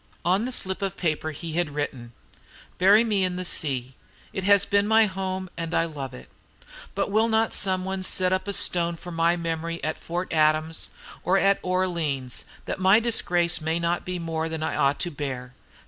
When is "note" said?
9.75-9.81